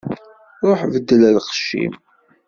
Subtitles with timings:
[0.67, 1.93] Ṛuḥ beddel lqecc-im.